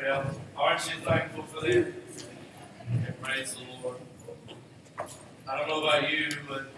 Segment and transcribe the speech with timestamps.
[0.00, 1.92] Well, aren't you thankful for that?
[2.88, 3.98] And praise the Lord.
[5.48, 6.70] I don't know about you, but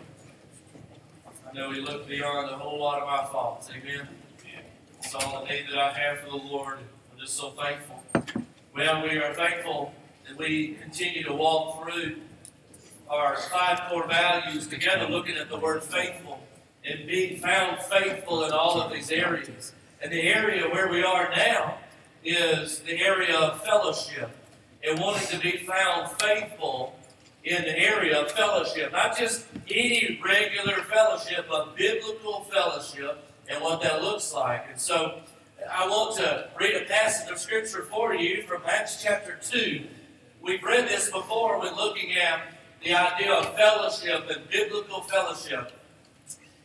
[1.46, 3.68] I know He looked beyond a whole lot of my faults.
[3.70, 4.08] Amen.
[5.02, 6.78] It's all the need that I have for the Lord.
[7.12, 8.02] I'm just so thankful.
[8.74, 9.92] Well, we are thankful
[10.26, 12.16] that we continue to walk through
[13.10, 16.40] our five core values together, looking at the word faithful
[16.84, 19.74] and being found faithful in all of these areas.
[20.02, 21.76] And the area where we are now
[22.24, 24.30] is the area of fellowship
[24.86, 26.94] and wanting to be found faithful
[27.44, 28.92] in the area of fellowship.
[28.92, 34.66] Not just any regular fellowship, but biblical fellowship and what that looks like.
[34.70, 35.20] And so
[35.70, 39.86] I want to read a passage of Scripture for you from Acts chapter 2.
[40.42, 45.72] We've read this before when looking at the idea of fellowship and biblical fellowship.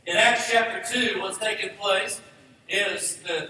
[0.05, 2.21] In Acts chapter 2, what's taking place
[2.69, 3.47] is the,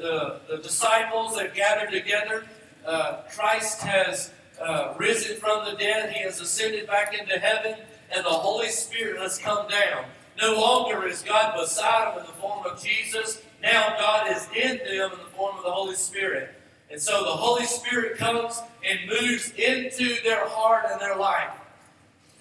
[0.50, 2.46] the, the disciples have gathered together.
[2.86, 7.76] Uh, Christ has uh, risen from the dead, He has ascended back into heaven,
[8.16, 10.06] and the Holy Spirit has come down.
[10.42, 13.42] No longer is God beside them in the form of Jesus.
[13.62, 16.54] Now God is in them in the form of the Holy Spirit.
[16.92, 21.54] And so the Holy Spirit comes and moves into their heart and their life.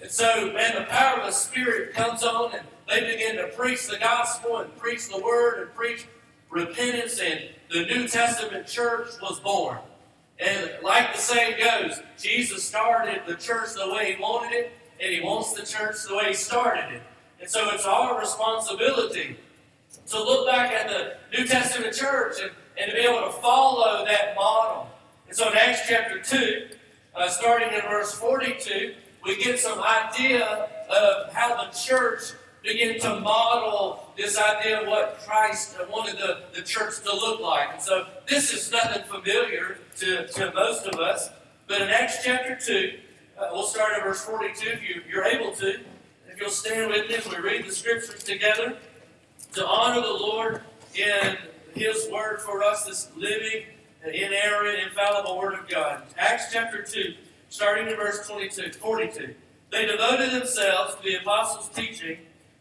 [0.01, 3.87] And so, man, the power of the Spirit comes on and they begin to preach
[3.87, 6.05] the gospel and preach the word and preach
[6.49, 9.77] repentance, and the New Testament church was born.
[10.39, 14.71] And like the saying goes, Jesus started the church the way he wanted it,
[15.01, 17.01] and he wants the church the way he started it.
[17.39, 19.37] And so it's our responsibility
[20.07, 24.05] to look back at the New Testament church and, and to be able to follow
[24.05, 24.89] that model.
[25.27, 26.67] And so in Acts chapter 2,
[27.15, 32.33] uh, starting in verse 42, we get some idea of how the church
[32.65, 37.73] begin to model this idea of what Christ wanted the, the church to look like.
[37.73, 41.29] And so this is nothing familiar to, to most of us.
[41.67, 42.97] But in Acts chapter 2,
[43.37, 45.79] uh, we'll start at verse 42 if you, you're able to.
[46.27, 48.77] If you'll stand with me as we read the scriptures together
[49.53, 50.61] to honor the Lord
[50.95, 51.37] in
[51.73, 53.63] His word for us, this living,
[54.05, 56.03] inerrant, infallible word of God.
[56.17, 57.13] Acts chapter 2,
[57.49, 59.35] starting in verse 22, 42.
[59.71, 62.17] They devoted themselves to the apostles' teaching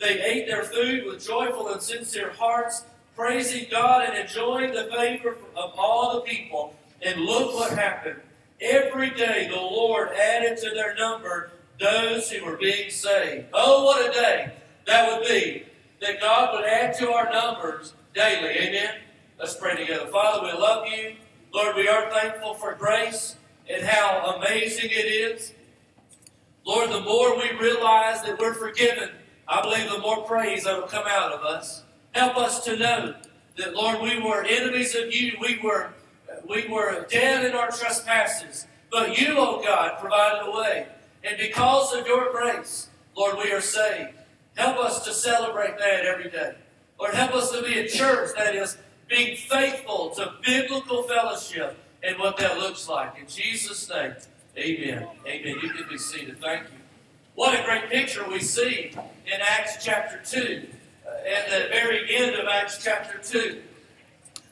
[0.00, 2.84] they ate their food with joyful and sincere hearts,
[3.14, 6.74] praising God and enjoying the favor of all the people.
[7.02, 8.20] And look what happened.
[8.60, 13.46] Every day the Lord added to their number those who were being saved.
[13.52, 14.52] Oh, what a day
[14.86, 15.64] that would be
[16.00, 18.50] that God would add to our numbers daily.
[18.50, 18.94] Amen.
[19.38, 20.06] Let's pray together.
[20.06, 21.16] Father, we love you.
[21.52, 23.36] Lord, we are thankful for grace
[23.68, 25.52] and how amazing it is.
[26.66, 29.10] Lord, the more we realize that we're forgiven,
[29.48, 31.82] I believe the more praise that will come out of us.
[32.12, 33.14] Help us to know
[33.56, 35.32] that, Lord, we were enemies of you.
[35.40, 35.92] We were,
[36.48, 38.66] we were dead in our trespasses.
[38.90, 40.88] But you, oh God, provided a way.
[41.22, 44.10] And because of your grace, Lord, we are saved.
[44.56, 46.54] Help us to celebrate that every day.
[46.98, 48.78] Lord, help us to be a church that is
[49.08, 53.18] being faithful to biblical fellowship and what that looks like.
[53.18, 54.14] In Jesus' name,
[54.56, 55.06] amen.
[55.26, 55.56] Amen.
[55.62, 56.40] You can be seated.
[56.40, 56.78] Thank you.
[57.36, 60.66] What a great picture we see in Acts chapter 2,
[61.06, 63.60] uh, at the very end of Acts chapter 2.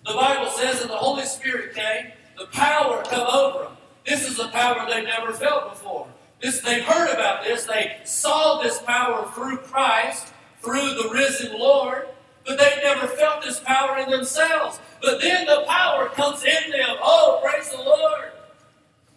[0.06, 3.72] The Bible says that the Holy Spirit came, the power come over them.
[4.04, 6.06] This is a power they've never felt before.
[6.42, 7.64] This, they've heard about this.
[7.64, 12.08] They saw this power through Christ, through the risen Lord,
[12.44, 14.78] but they never felt this power in themselves.
[15.00, 16.96] But then the power comes in them.
[17.00, 18.32] Oh, praise the Lord.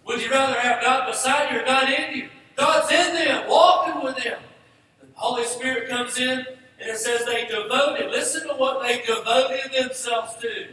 [0.05, 2.29] Would you rather have God beside you or God in you?
[2.57, 4.39] God's in them, walking with them.
[4.99, 8.09] The Holy Spirit comes in, and it says they devoted.
[8.09, 10.67] Listen to what they devoted themselves to.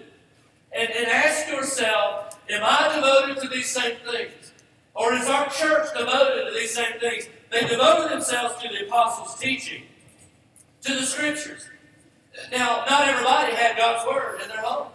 [0.73, 4.53] And, and ask yourself, am I devoted to these same things?
[4.95, 7.29] Or is our church devoted to these same things?
[7.51, 9.83] They devoted themselves to the apostles' teaching,
[10.83, 11.69] to the scriptures.
[12.51, 14.89] Now, not everybody had God's word in their home.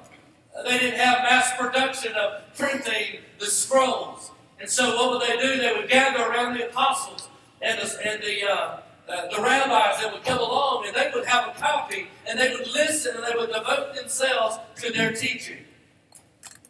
[0.65, 4.31] They didn't have mass production of printing the scrolls.
[4.59, 5.57] And so what would they do?
[5.57, 7.29] They would gather around the apostles
[7.61, 11.25] and the, and the, uh, uh, the rabbis that would come along and they would
[11.25, 15.57] have a copy and they would listen and they would devote themselves to their teaching.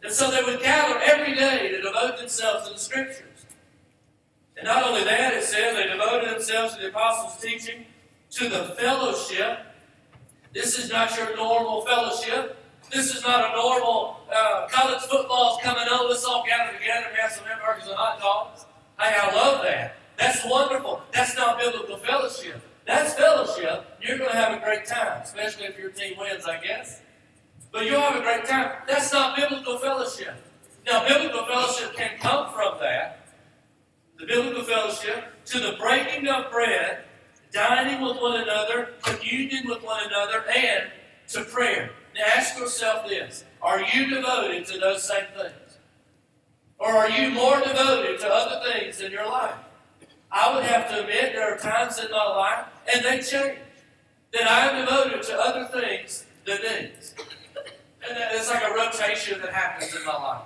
[0.02, 3.26] And so they would gather every day to devote themselves to the scriptures.
[4.56, 7.86] And not only that, it says they devoted themselves to the apostles' teaching,
[8.30, 9.58] to the fellowship.
[10.52, 12.56] This is not your normal fellowship.
[12.90, 16.08] This is not a normal uh, college football's coming on.
[16.08, 18.66] Let's all gather together and have some hamburgers and hot dogs.
[18.98, 19.96] Hey, I love that.
[20.18, 21.00] That's wonderful.
[21.12, 22.60] That's not biblical fellowship.
[22.86, 23.96] That's fellowship.
[24.02, 27.00] You're going to have a great time, especially if your team wins, I guess.
[27.72, 28.72] But you'll have a great time.
[28.88, 30.34] That's not biblical fellowship.
[30.84, 33.28] Now, biblical fellowship can come from that.
[34.18, 37.04] The biblical fellowship to the breaking of bread,
[37.52, 40.90] dining with one another, communion with one another, and
[41.28, 41.90] to prayer.
[42.18, 45.78] Ask yourself this Are you devoted to those same things?
[46.78, 49.54] Or are you more devoted to other things in your life?
[50.32, 53.58] I would have to admit there are times in my life, and they change,
[54.32, 57.14] that I am devoted to other things than these.
[58.08, 60.42] And it's like a rotation that happens in my life.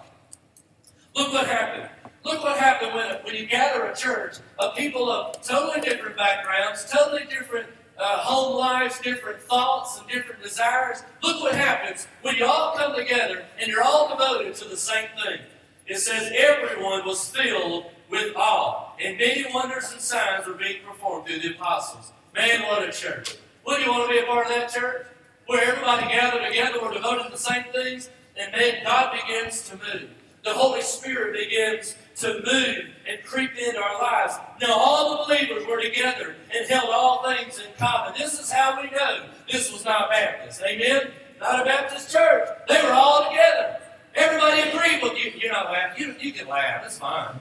[1.15, 1.89] Look what happened.
[2.25, 6.91] Look what happened when, when you gather a church of people of totally different backgrounds,
[6.91, 7.69] totally different
[7.99, 11.03] uh, home lives, different thoughts, and different desires.
[11.23, 15.09] Look what happens when you all come together and you're all devoted to the same
[15.23, 15.41] thing.
[15.87, 21.27] It says everyone was filled with awe, and many wonders and signs were being performed
[21.27, 22.13] through the apostles.
[22.35, 23.37] Man, what a church.
[23.67, 25.07] Would you want to be a part of that church?
[25.47, 29.77] Where everybody gathered together, we're devoted to the same things, and then God begins to
[29.77, 30.09] move.
[30.43, 34.35] The Holy Spirit begins to move and creep into our lives.
[34.61, 38.15] Now, all the believers were together and held all things in common.
[38.17, 40.63] This is how we know this was not Baptist.
[40.63, 41.11] Amen?
[41.41, 42.49] Not a Baptist church.
[42.69, 43.79] They were all together.
[44.15, 45.33] Everybody agreed with you.
[45.37, 46.05] You're not laughing.
[46.05, 46.85] You, you can laugh.
[46.87, 47.35] It's fine.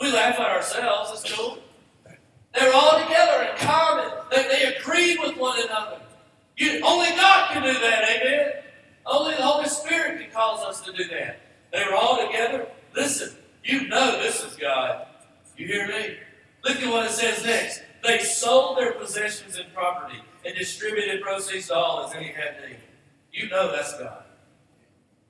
[0.00, 1.10] We laugh at ourselves.
[1.12, 1.58] It's cool.
[2.58, 4.10] They were all together in common.
[4.30, 6.00] They, they agreed with one another.
[6.56, 8.04] You, only God can do that.
[8.08, 8.52] Amen?
[9.04, 11.40] Only the Holy Spirit can cause us to do that.
[11.72, 12.66] They were all together.
[12.94, 13.36] Listen,
[13.66, 15.06] you know this is God.
[15.56, 16.16] You hear me?
[16.64, 17.82] Look at what it says next.
[18.04, 22.78] They sold their possessions and property and distributed proceeds to all as any had need.
[23.32, 24.22] You know that's God.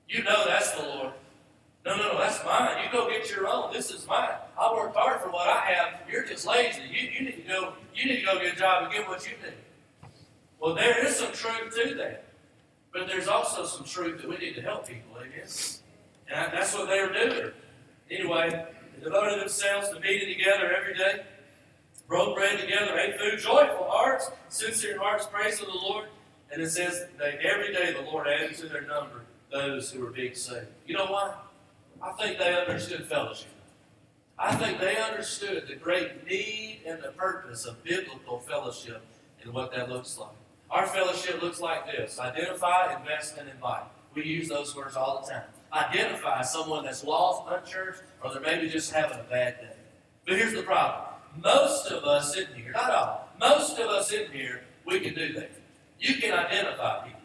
[0.07, 1.13] You know that's the Lord.
[1.83, 2.83] No, no, no, that's mine.
[2.83, 3.73] You go get your own.
[3.73, 4.29] This is mine.
[4.59, 6.01] I worked hard for what I have.
[6.11, 6.81] You're just lazy.
[6.91, 7.73] You, you need to go.
[7.95, 9.57] You need to go get a job and get what you need.
[10.59, 12.25] Well, there is some truth to that,
[12.93, 15.17] but there's also some truth that we need to help people.
[15.17, 15.47] Amen.
[16.29, 17.51] And that's what they were doing.
[18.09, 18.65] Anyway,
[18.95, 21.23] they devoted themselves to meeting together every day,
[22.07, 26.07] broke bread together, ate food, joyful hearts, sincere hearts, praise of the Lord.
[26.51, 30.11] And it says that every day the Lord added to their number those who were
[30.11, 30.67] being saved.
[30.85, 31.33] You know why?
[32.01, 33.49] I think they understood fellowship.
[34.39, 39.01] I think they understood the great need and the purpose of biblical fellowship
[39.41, 40.29] and what that looks like.
[40.69, 43.83] Our fellowship looks like this identify, invest, and invite.
[44.13, 45.43] We use those words all the time
[45.73, 49.75] identify someone that's lost, unchurched, or they're maybe just having a bad day.
[50.25, 51.03] But here's the problem.
[51.43, 55.33] Most of us in here, not all, most of us in here, we can do
[55.33, 55.51] that.
[55.99, 57.19] You can identify people.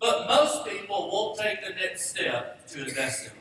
[0.00, 3.36] But most people won't take the next step to invest in them.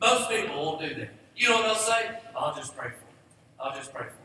[0.00, 1.10] Most people won't do that.
[1.36, 2.18] You know what they'll say?
[2.36, 3.14] I'll just pray for them.
[3.60, 4.18] I'll just pray for them.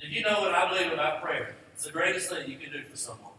[0.00, 1.54] Did you know what I believe about prayer?
[1.74, 3.32] It's the greatest thing you can do for someone.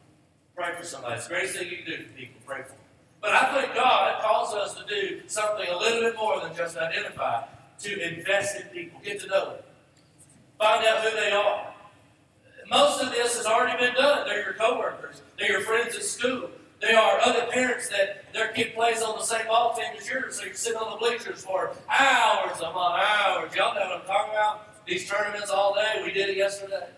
[0.56, 1.16] Pray for somebody.
[1.16, 2.42] It's the greatest thing you can do for people.
[2.46, 2.78] Pray for them.
[3.24, 6.78] But I think God calls us to do something a little bit more than just
[6.78, 7.46] identify,
[7.80, 9.64] to invest in people, get to know them,
[10.60, 11.74] find out who they are.
[12.70, 14.28] Most of this has already been done.
[14.28, 16.50] They're your coworkers, they're your friends at school.
[16.82, 20.38] They are other parents that their kid plays on the same ball team as yours,
[20.38, 23.56] so you're sitting on the bleachers for hours upon hours.
[23.56, 24.86] Y'all know what I'm talking about?
[24.86, 26.02] These tournaments all day.
[26.04, 26.90] We did it yesterday.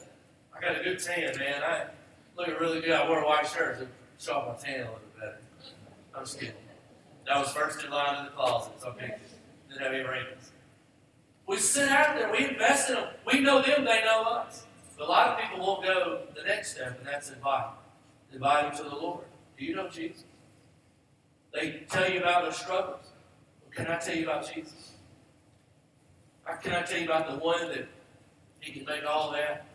[0.57, 1.61] I got a good tan, man.
[1.61, 1.85] I
[2.35, 2.93] look really good.
[2.93, 5.04] I wore a white shirt to show off my tan a little.
[6.15, 6.55] I'm just kidding.
[7.27, 8.73] That was first in line in the closet.
[8.85, 9.15] Okay.
[9.69, 10.51] Didn't have any rings.
[11.47, 12.31] We sit out there.
[12.31, 13.09] We invest in them.
[13.31, 13.83] We know them.
[13.85, 14.65] They know us.
[14.97, 17.65] But a lot of people won't go the next step, and that's invite.
[18.33, 19.25] Invite them to the Lord.
[19.57, 20.23] Do you know Jesus?
[21.53, 23.11] They tell you about their struggles.
[23.61, 24.91] Well, can I tell you about Jesus?
[26.47, 27.87] Or can I tell you about the one that
[28.59, 29.65] He can make all that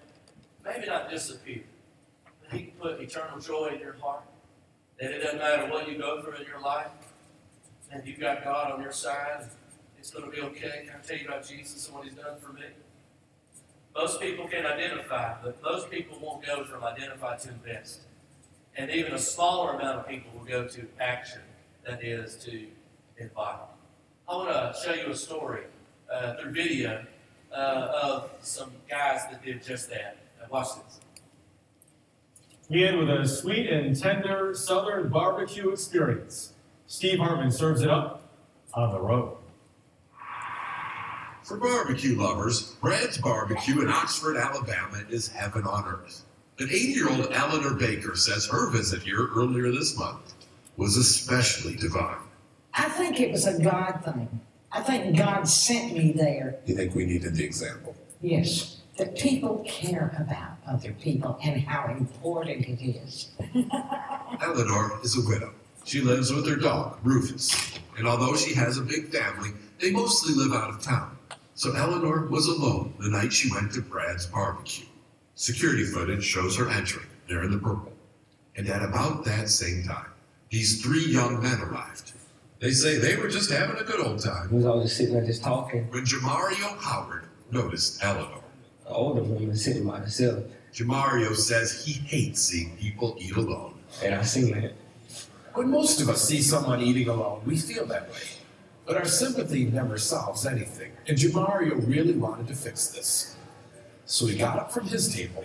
[0.65, 1.63] maybe not disappear,
[2.43, 4.23] but He can put eternal joy in your heart?
[5.01, 6.91] That it doesn't matter what you go through in your life,
[7.91, 9.49] and you've got God on your side,
[9.99, 10.87] it's going to be okay.
[10.87, 12.67] Can I tell you about Jesus and what He's done for me?
[13.95, 18.01] Most people can identify, but most people won't go from identify to invest.
[18.77, 21.41] And even a smaller amount of people will go to action,
[21.87, 22.67] that is, to
[23.19, 23.57] invite.
[24.29, 25.65] I want to show you a story
[26.13, 27.05] uh, through video
[27.53, 30.19] uh, of some guys that did just that.
[30.41, 31.01] Uh, watch this.
[32.71, 36.53] Begin with a sweet and tender Southern barbecue experience.
[36.87, 38.31] Steve Hartman serves it up
[38.75, 39.37] on the road.
[41.43, 46.25] For barbecue lovers, Brad's Barbecue in Oxford, Alabama is heaven on earth.
[46.61, 50.35] An 80 year old Eleanor Baker says her visit here earlier this month
[50.77, 52.19] was especially divine.
[52.75, 54.41] I think it was a God thing.
[54.71, 56.61] I think God sent me there.
[56.67, 57.97] You think we needed the example?
[58.21, 63.31] Yes, that people care about other people and how important it is.
[64.43, 65.55] Eleanor is a widow.
[65.85, 67.79] She lives with her dog, Rufus.
[67.97, 71.17] And although she has a big family, they mostly live out of town.
[71.55, 74.85] So Eleanor was alone the night she went to Brad's barbecue.
[75.35, 77.93] Security footage shows her entering, there in the purple.
[78.57, 80.11] And at about that same time,
[80.51, 82.13] these three young men arrived.
[82.61, 85.15] They say they were just having a good old time We was all just sitting
[85.15, 85.89] there just talking.
[85.91, 88.40] when Jamario Howard noticed Eleanor.
[88.91, 90.43] An older woman sitting by herself,
[90.75, 93.75] Jamario says he hates seeing people eat alone.
[94.03, 94.73] and I seen that.
[95.55, 98.19] When most of us see someone eating alone, we feel that way.
[98.87, 103.37] But our sympathy never solves anything, and Jamario really wanted to fix this.
[104.07, 105.45] So he got up from his table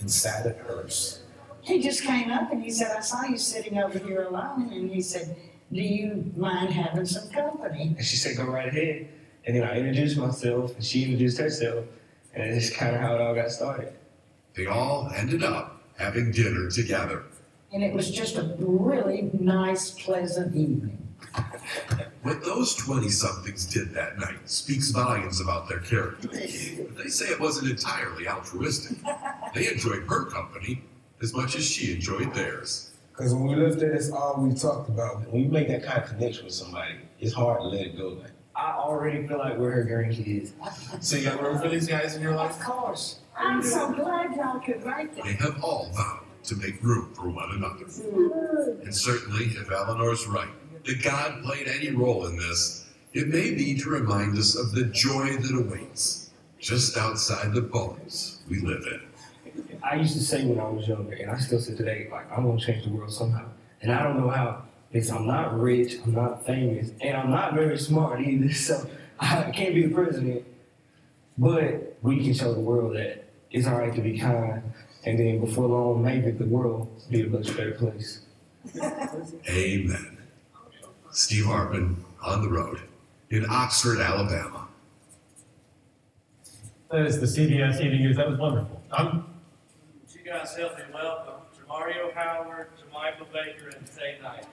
[0.00, 1.20] and sat at hers.
[1.60, 4.70] He just came up and he said, I saw you sitting over here alone.
[4.72, 5.36] And he said,
[5.70, 7.94] Do you mind having some company?
[7.98, 9.08] And she said, "Go right ahead."
[9.46, 11.84] And then I introduced myself, and she introduced herself,
[12.34, 13.92] and it's kind of how it all got started.
[14.54, 17.24] They all ended up having dinner together.
[17.72, 20.98] And it was just a really nice, pleasant evening.
[22.22, 26.28] What those 20 somethings did that night speaks volumes about their character.
[26.28, 28.98] But they say it wasn't entirely altruistic.
[29.54, 30.82] They enjoyed her company
[31.22, 32.92] as much as she enjoyed theirs.
[33.16, 35.28] Because when we lived there, that's all we talked about.
[35.30, 38.08] when you make that kind of connection with somebody, it's hard to let it go.
[38.20, 40.52] Like, I already feel like we're her grandkids.
[41.02, 42.52] So you got room for these guys in your life?
[42.52, 43.18] Of course.
[43.36, 45.24] I'm so glad y'all could write that.
[45.24, 45.40] They that.
[45.40, 47.84] have all vowed to make room for one another.
[47.84, 48.82] Mm.
[48.82, 50.48] And certainly, if Eleanor's right,
[50.84, 54.84] that God played any role in this, it may be to remind us of the
[54.84, 59.00] joy that awaits just outside the bones we live in.
[59.82, 62.44] I used to say when I was younger, and I still say today, like I'm
[62.44, 63.46] gonna change the world somehow.
[63.82, 64.62] And I don't know how
[64.94, 68.48] because I'm not rich, I'm not famous, and I'm not very smart either.
[68.54, 70.44] So I can't be the president.
[71.36, 74.62] But we can show the world that it's all right to be kind,
[75.04, 78.20] and then before long, maybe the world will be a much better place.
[79.48, 80.18] Amen.
[81.10, 82.80] Steve Hartman on the road
[83.30, 84.68] in Oxford, Alabama.
[86.92, 88.16] That is the CBS Evening News.
[88.16, 88.80] That was wonderful.
[88.92, 89.24] I'm,
[90.12, 94.46] you guys help me welcome Jamario Howard, JaMychol Baker, and Tae Knight?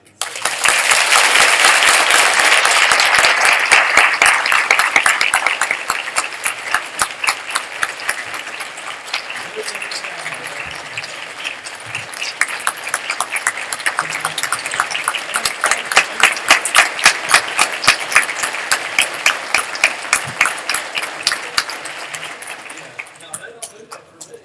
[23.20, 24.38] No, they don't do that for me.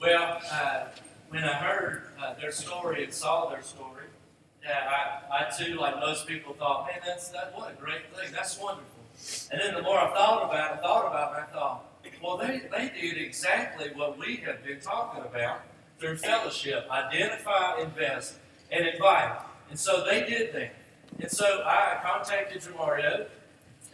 [0.00, 0.84] Well, uh,
[1.30, 4.04] when I heard uh, their story and saw their story,
[4.62, 8.30] yeah, I, I too, like most people, thought, man, that's that what a great thing.
[8.32, 8.86] That's wonderful.
[9.50, 11.84] And then the more I thought about it, thought about it, I thought,
[12.22, 15.60] well, they, they did exactly what we have been talking about
[15.98, 18.34] through fellowship: identify, invest,
[18.70, 19.40] and invite.
[19.70, 20.74] And so they did that.
[21.20, 23.26] And so I contacted Jamario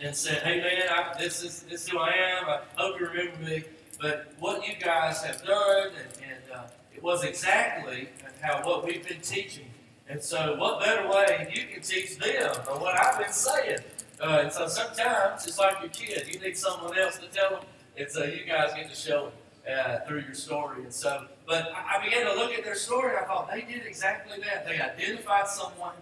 [0.00, 2.48] and said, "Hey man, I, this is this is who I am.
[2.48, 3.64] I hope you remember me.
[4.00, 6.62] But what you guys have done, and, and uh,
[6.94, 8.08] it was exactly
[8.40, 9.66] how what we've been teaching.
[10.08, 13.78] And so, what better way you can teach them or what I've been saying?
[14.20, 16.26] Uh, and so sometimes it's like your kid.
[16.32, 17.64] You need someone else to tell them,
[17.96, 19.32] and so you guys get to show them
[19.70, 20.82] uh, through your story.
[20.82, 23.10] And so, but I I began to look at their story.
[23.10, 24.66] and I thought they did exactly that.
[24.66, 25.94] They identified someone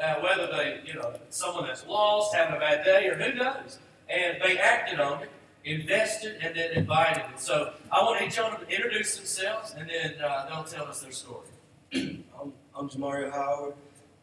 [0.00, 3.78] uh, whether they, you know, someone that's lost, having a bad day, or who knows.
[4.08, 5.30] And they acted on it,
[5.64, 7.24] invested, and then invited.
[7.30, 10.86] And so I want each of them to introduce themselves, and then uh, they'll tell
[10.86, 11.48] us their story.
[11.94, 13.74] I'm, I'm Jamario Howard,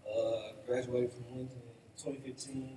[0.07, 2.67] uh, graduated from Lincoln in 2015, and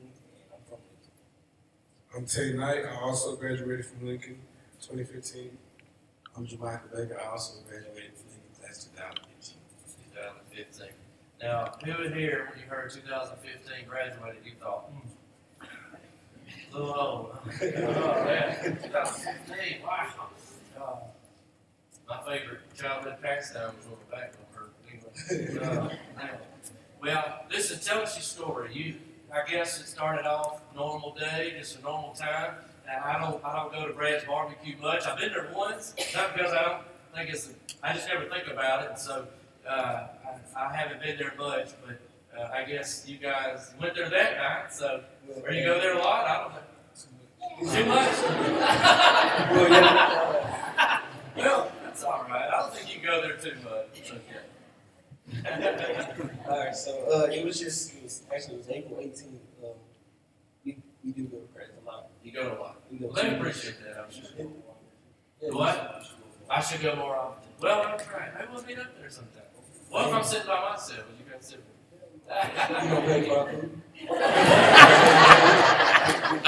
[0.53, 2.17] I'm from Lincoln.
[2.17, 2.85] I'm Tae Knight.
[2.87, 4.39] I also graduated from Lincoln
[4.81, 5.59] 2015.
[6.37, 9.57] I'm JaMychol Baker, I also graduated from Lincoln class 2015.
[10.15, 10.89] 2015.
[11.41, 15.65] Now, who here, when you heard 2015 graduated, you thought, hmm,
[16.73, 17.37] a little old.
[17.47, 20.09] oh, yeah, 2015, wow.
[20.77, 20.97] Uh,
[22.09, 24.71] my favorite childhood pastime was on the back of her.
[25.31, 25.59] Anyway.
[25.63, 25.89] Uh,
[27.01, 28.71] well, listen, tell us your story.
[28.75, 28.97] You,
[29.33, 32.55] I guess it started off normal day, just a normal time.
[32.89, 35.07] I don't, I don't go to Brad's barbecue much.
[35.07, 36.83] I've been there once, not because I don't
[37.15, 37.51] think it's,
[37.83, 38.91] I just never think about it.
[38.91, 39.27] And so,
[39.69, 40.07] uh,
[40.57, 42.01] I, I haven't been there much, but
[42.39, 45.03] uh, I guess you guys went there that night, so,
[45.43, 46.61] or you go there a lot, I don't know.
[47.73, 48.15] Too much?
[51.37, 52.49] Well, that's all right.
[52.49, 53.89] I don't think you go there too much.
[53.97, 54.41] It's okay.
[56.49, 56.77] all right.
[56.77, 59.25] So uh, it was just it was actually it was April 18th.
[59.65, 59.71] Um,
[60.65, 62.07] we we do go to practice a lot.
[62.23, 62.74] You go to a lot.
[63.01, 64.47] Well, they appreciate that, I'm sure.
[65.53, 66.05] What?
[66.51, 67.49] I should go more often.
[67.61, 68.33] Well, I'm trying.
[68.35, 69.43] Maybe we'll meet up there sometime.
[69.91, 71.05] What if I'm sitting by myself?
[71.09, 71.67] Would you guys sit with
[72.83, 73.71] You gonna pay for food?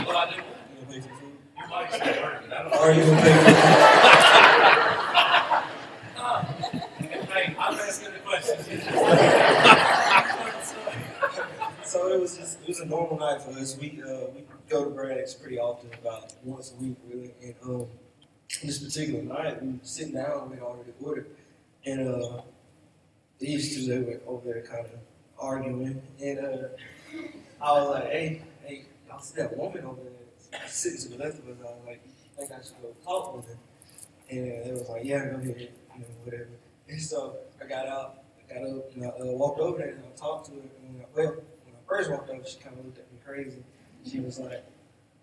[0.06, 0.36] Well, I do.
[0.36, 1.32] You gonna pay for food?
[1.56, 2.52] You might stay working.
[2.52, 3.50] I don't Or you gonna pay for
[7.32, 8.64] Hey, I'm asking the questions.
[11.84, 13.76] So it was just it was a normal night for us.
[13.78, 17.32] We uh we go to Braddock's pretty often, about once a week really.
[17.42, 17.86] And um
[18.62, 21.26] this particular night we were sitting down, we already ordered.
[21.84, 22.42] And uh
[23.38, 24.92] these two they were over there kind of
[25.38, 26.02] arguing.
[26.22, 26.68] And uh
[27.60, 31.38] I was like, hey, hey, y'all see that woman over there sitting to the left
[31.38, 31.56] of us?
[31.60, 33.56] I was like, I think I should go talk with her.
[34.30, 35.46] And they was like, yeah, go ahead,
[35.94, 36.48] you know, whatever.
[36.88, 40.02] And so I got out, I got up and I uh, walked over there and
[40.04, 40.58] I talked to her.
[40.58, 43.62] And I, well, when I first walked over, she kind of looked at me crazy.
[44.08, 44.64] She was like,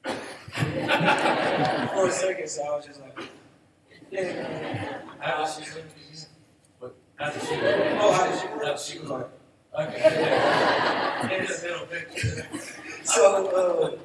[0.04, 3.18] for a second, so I was just like,
[4.12, 5.00] yeah.
[5.20, 5.86] How does she look?
[6.80, 6.96] What?
[7.16, 7.76] How does she look?
[8.02, 8.62] Oh, how did she look?
[8.62, 9.28] does She was like,
[9.80, 10.04] Okay.
[11.24, 12.46] In the middle picture.
[13.04, 13.98] so, uh,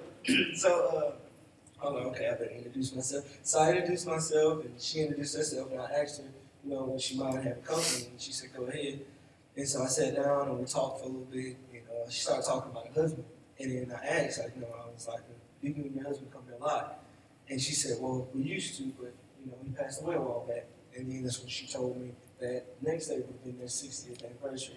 [0.54, 1.14] so,
[1.82, 3.24] uh, I'm like, okay, I better introduce myself.
[3.42, 6.28] So I introduced myself, and she introduced herself, and I asked her,
[6.64, 9.00] you know, would she mind having company, and she said, go ahead.
[9.56, 12.20] And so I sat down, and we talked for a little bit, and uh, she
[12.20, 13.24] started talking about her husband.
[13.58, 15.20] And then I asked, like, you know, I was like,
[15.60, 17.04] do you and your husband come here a lot?
[17.48, 19.12] And she said, well, we used to, but,
[19.44, 20.66] you know, he passed away a while back.
[20.96, 24.76] And then that's when she told me that next day would been their 60th anniversary.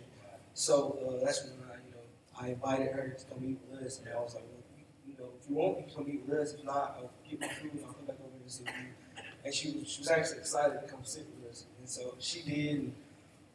[0.54, 4.00] So uh, that's when I, you know, I invited her to come eat with us,
[4.00, 4.64] and I was like, well,
[5.08, 6.54] you, know, if you want, you can come eat with us.
[6.54, 9.24] If not, I'll get my food and I'll come back over and with you.
[9.46, 12.42] And she was, she was actually excited to come sit with us, and so she
[12.42, 12.80] did.
[12.80, 12.94] And,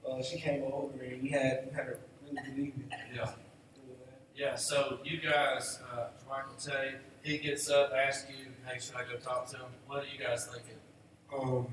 [0.09, 2.91] uh, she came over, and we had we had a really good evening.
[3.15, 3.31] Yeah.
[4.37, 9.05] Yeah, so you guys, uh, Michael Tay, he gets up, asks you, hey, should I
[9.11, 9.67] go talk to him?
[9.87, 10.77] What are you guys thinking?
[11.35, 11.67] Um,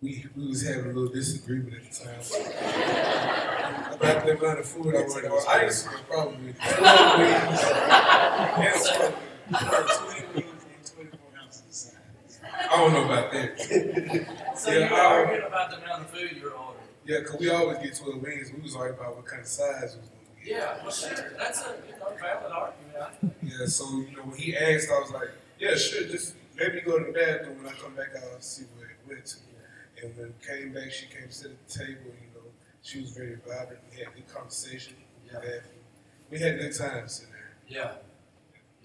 [0.00, 2.20] we we was having a little disagreement at the time.
[4.00, 5.30] About the amount of food I wanted.
[5.30, 7.64] Or I used to have a problem with twelve wings
[8.58, 9.12] and some-
[9.50, 12.40] twenty wings and twenty-four ounces of size.
[12.70, 14.36] I don't know about that.
[14.58, 16.88] So Yeah, you were arguing about the amount of food you were ordering.
[17.06, 18.50] Yeah, cause we always get twelve wings.
[18.52, 20.08] We was arguing about what kind of size was.
[20.48, 23.36] Yeah, well, sure, that's a, you know, valid argument.
[23.42, 26.98] Yeah, so you know when he asked, I was like, yeah, sure, just maybe go
[26.98, 27.58] to the bathroom.
[27.62, 29.36] When I come back, I'll see where it went to.
[30.02, 32.06] And when it came back, she came to sit at the table.
[32.06, 32.46] You know,
[32.82, 33.80] she was very vibrant.
[33.92, 34.94] We had good conversation.
[35.24, 35.38] We Yeah.
[35.38, 35.66] laughed.
[36.30, 37.52] We had good times sitting there.
[37.68, 37.92] Yeah,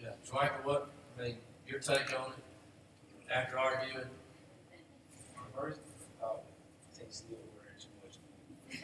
[0.01, 0.09] yeah.
[0.33, 4.07] Michael, what, I mean, your take on it after arguing?
[5.55, 5.79] First,
[6.21, 6.27] uh,
[6.97, 8.15] takes a little word too much.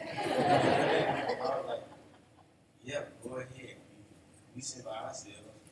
[0.00, 1.89] I was like,
[2.84, 3.48] yeah, go ahead.
[3.56, 3.74] We,
[4.56, 5.26] we sit by ourselves.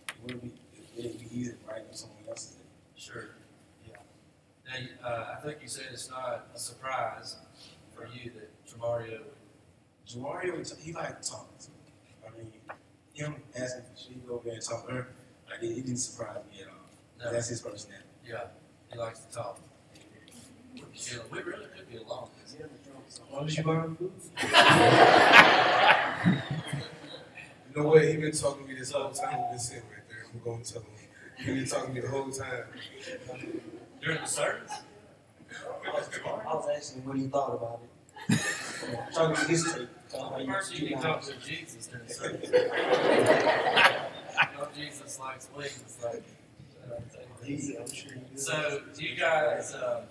[0.09, 0.53] It wouldn't be,
[0.97, 2.57] it would be to write on someone else's.
[2.57, 2.65] name.
[2.97, 3.29] Sure.
[3.89, 3.97] Yeah.
[5.03, 7.37] Now, uh, I think you said it's not a surprise
[7.95, 9.21] for you that Tremario,
[10.09, 11.77] Jamario, he liked to talk to me.
[12.27, 12.53] I mean,
[13.15, 15.09] him asking if she go over there and talk to her,
[15.51, 16.75] like, it, it didn't surprise me at all.
[17.25, 18.05] no, That's his personality.
[18.29, 18.45] yeah,
[18.93, 19.61] he likes to talk.
[20.75, 22.29] Yeah, we really could be alone.
[22.45, 24.13] As long as you buy food.
[27.75, 28.05] You know what?
[28.05, 29.39] He been talking to me this whole time.
[29.41, 30.27] We've been sitting right there.
[30.33, 30.89] I'm going to tell him.
[31.39, 32.65] He been talking to me the whole time.
[34.03, 34.73] During the service?
[35.85, 37.81] I was asking what he thought about
[38.29, 38.39] it.
[39.15, 39.89] Talking to get his take.
[40.11, 42.51] Tell him First, you you can talk to Jesus during the service.
[44.53, 46.23] You know, Jesus likes wings, like.
[46.85, 46.95] uh,
[47.45, 48.47] He, I'm sure he does.
[48.47, 50.03] So, do you guys, uh,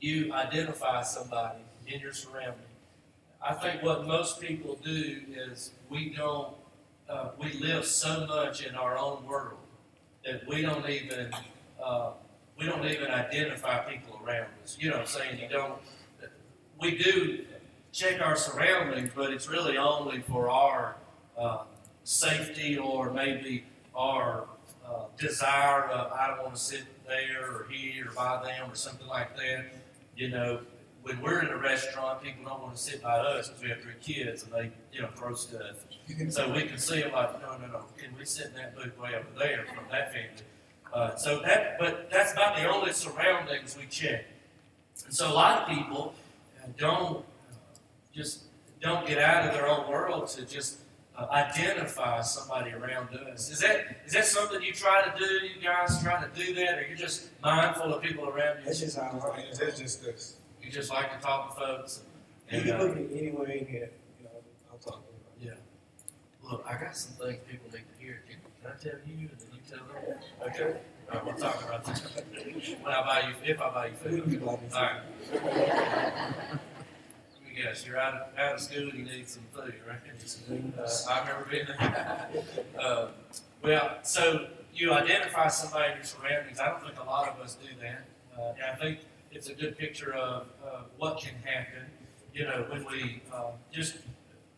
[0.00, 2.60] you identify somebody in your surrounding.
[3.42, 6.54] I think what most people do is we don't,
[7.08, 9.58] uh, we live so much in our own world
[10.24, 11.30] that we don't even,
[11.82, 12.10] uh,
[12.58, 14.76] we don't even identify people around us.
[14.80, 15.40] You know what I'm saying?
[15.40, 15.74] You don't,
[16.80, 17.44] we do
[17.92, 20.96] check our surroundings, but it's really only for our,
[21.38, 21.58] uh,
[22.04, 24.44] safety or maybe our,
[24.86, 28.74] uh, desire of, I don't want to sit there or here or by them or
[28.74, 29.66] something like that.
[30.16, 30.60] You know,
[31.02, 33.80] when we're in a restaurant, people don't want to sit by us because we have
[33.80, 35.84] three kids and they, you know, throw stuff.
[36.30, 38.98] So we can see them like, no, no, no, can we sit in that booth
[38.98, 40.30] way over there from that family?
[40.92, 44.24] Uh, so that, but that's about the only surroundings we check.
[45.04, 46.14] And so a lot of people
[46.62, 47.54] uh, don't uh,
[48.14, 48.44] just
[48.80, 50.78] don't get out of their own world to just
[51.18, 53.50] uh, identify somebody around us.
[53.50, 55.24] Is that is that something you try to do?
[55.46, 58.64] You guys try to do that, or you're just mindful of people around you?
[58.66, 60.36] That's just how I That's just us.
[60.62, 62.02] You just like to talk to folks.
[62.50, 64.30] You And, can uh, look at anywhere in here, you know,
[64.72, 65.32] I'm talking about.
[65.40, 65.52] yeah.
[66.48, 68.22] Look, I got some things people need to hear.
[68.28, 70.18] Can, can I tell you, and then you tell them?
[70.48, 70.78] Okay.
[71.08, 72.02] All right, we'll talk about that.
[72.82, 74.24] When I buy you, if I buy you food.
[74.24, 76.58] can like All right.
[77.56, 79.96] Guess, you're out of, out of school, you need some food, right?
[80.78, 82.28] Uh, I remember being there.
[82.78, 83.08] Uh,
[83.62, 86.60] well, so you identify somebody in your surroundings.
[86.60, 88.04] I don't think a lot of us do that.
[88.38, 88.98] Uh, and I think
[89.32, 90.48] it's a good picture of
[90.98, 91.84] what can happen,
[92.34, 93.96] you know, when we uh, just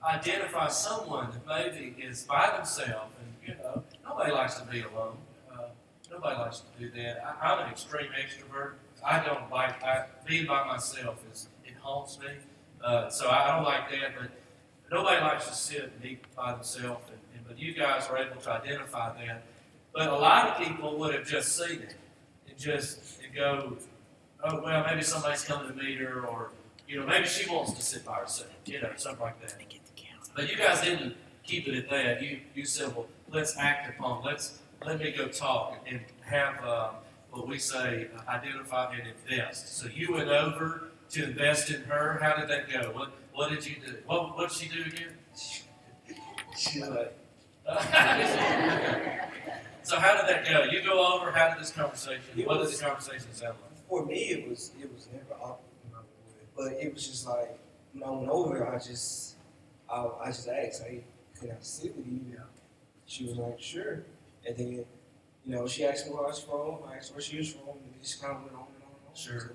[0.04, 5.16] identify someone that maybe is by themselves and, you know, nobody likes to be alone.
[5.52, 5.68] Uh,
[6.10, 7.22] nobody likes to do that.
[7.24, 8.72] I, I'm an extreme extrovert.
[9.04, 12.26] I don't like, I, being by myself is, it haunts me.
[12.82, 14.30] Uh, so I don't like that, but
[14.90, 18.40] nobody likes to sit and eat by themselves, and, and, but you guys are able
[18.40, 19.42] to identify that.
[19.92, 21.96] But a lot of people would have just seen it
[22.48, 23.76] and just and go,
[24.44, 26.50] oh well, maybe somebody's coming to meet her, or
[26.86, 29.54] you know, maybe she wants to sit by herself, you know, something like that.
[30.34, 32.22] But you guys didn't keep it at that.
[32.22, 36.90] You you said, well, let's act upon, let's let me go talk and have uh,
[37.32, 39.76] what we say, uh, identify and invest.
[39.76, 42.18] So you went over to invest in her.
[42.22, 42.90] How did that go?
[42.92, 43.94] What what did you do?
[44.06, 45.14] What what did she do again?
[46.56, 47.14] She like,
[49.82, 50.64] so how did that go?
[50.64, 51.30] You go over.
[51.30, 52.22] How did this conversation?
[52.36, 53.64] It What did was- the conversation sound like?
[53.88, 56.04] for me, it was it was never awkward,
[56.56, 57.58] but it was just like
[57.94, 59.36] when I went over, I just
[59.90, 61.04] I, I just asked, hey,
[61.40, 62.20] can I sit with you?
[63.06, 64.04] She was like, sure,
[64.46, 64.84] and then you
[65.46, 68.02] know she asked me where I was from, I asked where she was from, and
[68.02, 69.14] just kind of went on and on and on.
[69.14, 69.40] Sure.
[69.40, 69.46] So,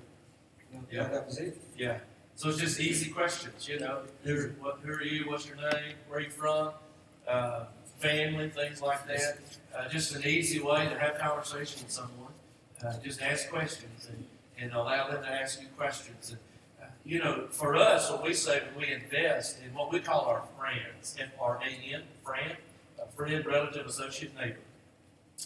[0.91, 1.07] Yeah.
[1.07, 1.62] that was it.
[1.77, 1.97] Yeah.
[2.36, 4.01] So it's just easy questions, you know.
[4.23, 5.29] Who, what, who are you?
[5.29, 5.95] What's your name?
[6.07, 6.71] Where are you from?
[7.27, 7.65] Uh,
[7.99, 9.39] family, things like that.
[9.75, 12.33] Uh, just an easy way to have conversation with someone.
[12.83, 14.25] Uh, just ask questions and,
[14.57, 16.31] and allow them to ask you questions.
[16.31, 16.39] And,
[16.81, 20.25] uh, you know, for us, what we say when we invest in what we call
[20.25, 22.57] our friends, F-R-A-N, friend,
[23.01, 24.57] a friend, relative, associate, neighbor.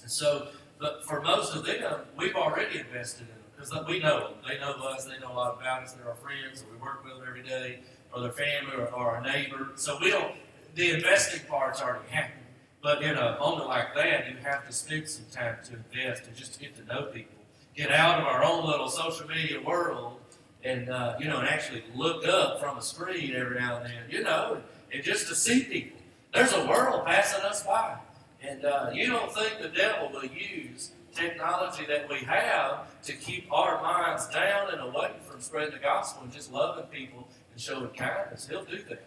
[0.01, 0.47] And so,
[0.79, 4.33] but for most of them, we've already invested in because we know them.
[4.47, 5.05] They know us.
[5.05, 5.93] They know a lot about us.
[5.93, 6.63] They're our friends.
[6.71, 7.79] We work with them every day,
[8.13, 9.69] or their family, or, or our neighbor.
[9.75, 10.35] So we don't.
[10.75, 12.43] The investing part's already happened.
[12.83, 16.35] But in a moment like that, you have to spend some time to invest and
[16.35, 17.35] just to get to know people,
[17.75, 20.19] get out of our own little social media world,
[20.63, 24.03] and uh, you know, and actually look up from a screen every now and then,
[24.09, 25.97] you know, and, and just to see people.
[26.33, 27.97] There's a world passing us by.
[28.41, 33.51] And uh, you don't think the devil will use technology that we have to keep
[33.51, 37.89] our minds down and away from spreading the gospel and just loving people and showing
[37.89, 38.47] kindness.
[38.47, 39.03] He'll do that.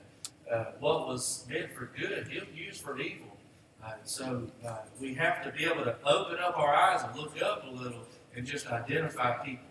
[0.50, 3.36] Uh, what was meant for good, he'll use for evil.
[3.84, 7.40] Uh, so uh, we have to be able to open up our eyes and look
[7.40, 8.02] up a little
[8.34, 9.64] and just identify people.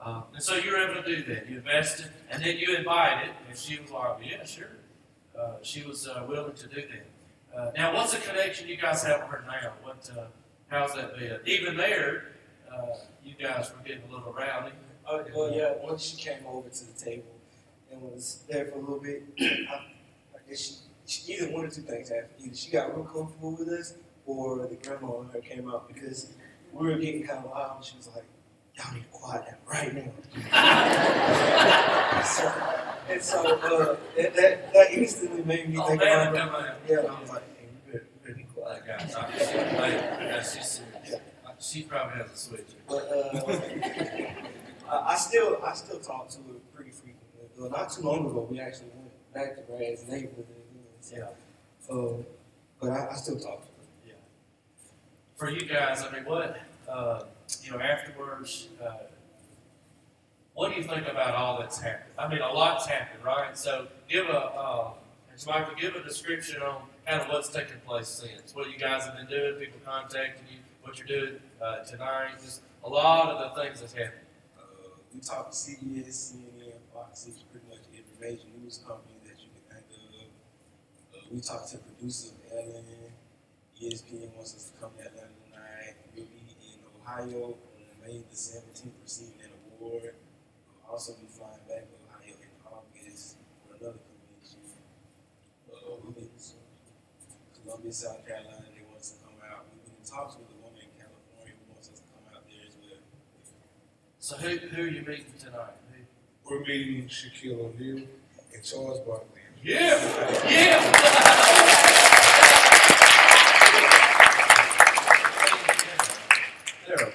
[0.00, 1.48] Uh, and so you're able to do that.
[1.48, 4.66] You invested, and then you invited, and she was like, "Yeah, sure."
[5.38, 7.58] Uh, she was uh, willing to do that.
[7.58, 9.72] Uh, now, what's the connection you guys have with her now?
[9.82, 10.10] What,
[10.68, 11.38] how's that been?
[11.46, 12.32] Even there,
[12.72, 14.72] uh, you guys were getting a little rowdy.
[15.08, 15.74] Oh, well, yeah.
[15.82, 17.34] Once she came over to the table
[17.92, 21.70] and was there for a little bit, I, I guess she, she either one or
[21.70, 22.30] two things happened.
[22.44, 23.94] Either she got real comfortable with us,
[24.26, 26.32] or the grandma and her came out because
[26.72, 27.76] we were getting kind of loud.
[27.76, 28.24] And she was like,
[28.74, 30.10] "Y'all need to quiet down right now."
[32.24, 32.52] so,
[33.08, 36.64] and so uh, that, that that instantly made me Oh, think man, about on.
[36.88, 39.14] Yeah, I was like, "Hey, we better, we better be quiet." Guy's
[40.48, 41.02] obviously late.
[41.10, 41.18] Yeah,
[41.58, 42.66] she's, she probably has a switch.
[42.88, 47.48] But uh, I, I still I still talk to her pretty frequently.
[47.58, 50.84] Well, not too long ago, we actually went back to Brad's neighborhood again.
[51.00, 51.94] So, Yeah.
[51.94, 52.24] um,
[52.80, 53.86] but I, I still talk to her.
[54.06, 54.12] Yeah.
[55.36, 57.22] For you guys, I mean, what, uh,
[57.62, 58.92] you know, afterwards, uh,
[60.54, 62.12] what do you think about all that's happened?
[62.18, 63.56] I mean, a lot's happened, right?
[63.56, 64.90] So give a, uh,
[65.36, 68.54] so Michael, give a description on kind of what's taken place since.
[68.54, 72.62] What you guys have been doing, people contacting you, what you're doing uh, tonight, just
[72.82, 74.26] a lot of the things that's happened.
[74.58, 79.38] Uh, we talked to CBS, CNN, Fox 6, pretty much every major news company that
[79.38, 81.14] you can think of.
[81.14, 82.84] Uh, we talked to producer of Ellen.
[83.80, 85.94] ESPN wants us to come to Atlanta tonight.
[86.16, 90.14] We'll be in Ohio on May the 17th receiving an award.
[90.82, 94.00] We'll also be flying back to Ohio in August for another
[97.76, 99.66] from in South Carolina they wants to come out.
[99.72, 102.64] We've been in to a woman in California who wants us to come out there
[102.66, 103.00] as well.
[104.18, 105.76] So who, who are you meeting tonight?
[105.92, 106.54] Who?
[106.54, 108.06] We're meeting Shaquille O'Neal
[108.54, 109.40] and Charles Barkley.
[109.62, 110.00] Yeah!
[110.48, 110.80] Yeah!
[116.86, 117.12] They're.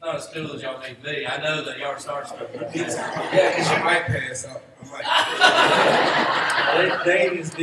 [0.00, 1.26] Not as cool as y'all make me.
[1.26, 2.48] I know that y'all are starstruck.
[2.54, 5.04] yeah, because you might pass up, I'm like,
[7.04, 7.58] they, as just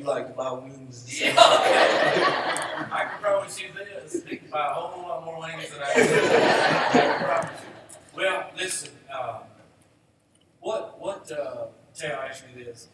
[0.00, 1.20] you like to buy wings.
[1.20, 1.34] Yeah.
[1.38, 5.92] I can promise you this, he can buy a whole lot more wings than I
[5.92, 6.02] can.
[6.02, 7.68] I can promise you.
[8.16, 9.36] Well, listen, um,
[10.60, 12.88] what, what, uh, Tao asked me this.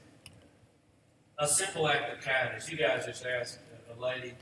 [1.38, 2.70] A simple act of kindness.
[2.70, 3.58] You guys just asked
[3.96, 4.34] a lady,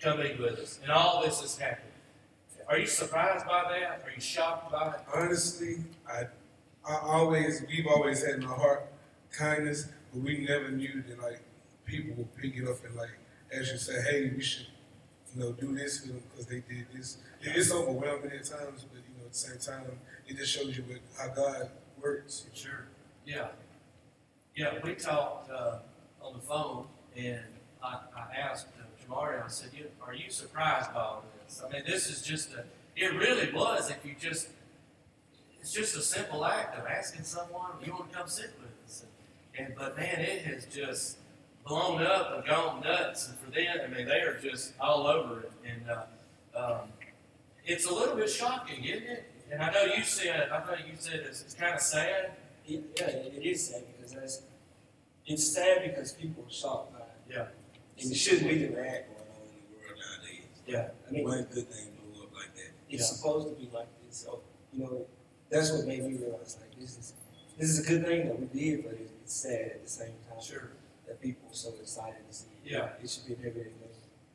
[0.00, 1.84] come eat with us, and all this has happened.
[2.68, 4.02] Are you surprised by that?
[4.04, 5.00] Are you shocked by it?
[5.14, 6.24] Honestly, I,
[6.86, 8.92] I always, we've always had in our heart
[9.32, 11.40] kindness, but we never knew that like
[11.88, 13.10] people will pick it up and like
[13.52, 14.66] actually say, hey, we should,
[15.34, 17.18] you know, do this for them because they did this.
[17.40, 19.86] It's overwhelming at times, but you know, at the same time,
[20.26, 21.70] it just shows you what, how God
[22.00, 22.44] works.
[22.54, 22.86] Sure.
[23.26, 23.48] Yeah.
[24.54, 25.78] Yeah, we talked uh,
[26.20, 27.40] on the phone, and
[27.82, 31.62] I, I asked uh, Jamari, I said, you, Are you surprised by all this?
[31.64, 32.64] I mean, this is just a,
[32.96, 34.48] it really was, if you just,
[35.60, 39.04] it's just a simple act of asking someone, you want to come sit with us.
[39.56, 41.18] And, but man, it has just
[41.68, 43.28] blown up and gone nuts.
[43.28, 45.52] And for them, I mean, they are just all over it.
[45.66, 46.04] And uh,
[46.58, 46.88] um,
[47.64, 49.30] it's a little bit shocking, isn't it?
[49.52, 52.32] And I know you said, I thought you said it's, it's kind of sad.
[52.66, 54.42] It, yeah, it is sad because that's
[55.26, 57.06] it's sad because people are shocked by it.
[57.30, 57.46] Yeah.
[58.02, 58.74] And it shouldn't be the way.
[58.74, 60.44] going on in the world nowadays.
[60.66, 60.88] Yeah.
[61.06, 62.70] I mean, One good thing blew up like that.
[62.90, 63.16] it's Yeah.
[63.16, 64.16] supposed to be like this.
[64.16, 64.40] So,
[64.72, 65.06] you know,
[65.50, 67.12] that's what made me realize like this is
[67.58, 70.40] this is a good thing that we did, but it's sad at the same time
[70.42, 70.68] Sure.
[71.08, 72.46] That people are so excited to see.
[72.64, 72.90] Yeah.
[73.02, 73.88] It should be an everyday thing.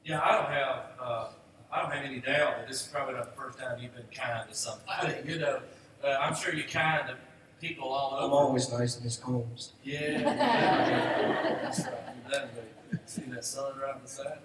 [0.04, 1.28] Yeah, I don't have, uh,
[1.72, 4.04] I don't have any doubt that this is probably not the first time you've been
[4.14, 5.16] kind to somebody.
[5.26, 5.60] You know,
[6.04, 7.16] uh, I'm sure you're kind to
[7.62, 8.26] people all over.
[8.26, 9.72] I'm always nice in Miss Combs.
[9.84, 10.22] Yeah.
[11.64, 11.94] That's right.
[12.26, 13.00] You done good.
[13.06, 14.38] See that sun right beside?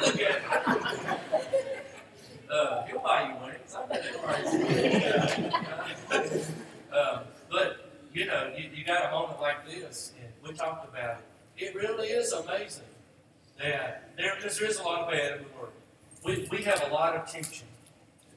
[0.00, 1.20] Look at.
[2.50, 3.74] Uh, he'll buy you wings.
[3.76, 4.58] I bet he'll buy you
[6.20, 6.50] wings.
[6.92, 7.20] Um,
[8.14, 11.64] you know, you, you got a moment like this, and we talked about it.
[11.64, 12.84] It really is amazing
[13.58, 15.72] that there, because there is a lot of bad in the world.
[16.24, 17.66] We, we have a lot of tension,